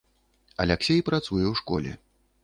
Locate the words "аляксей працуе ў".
0.63-1.59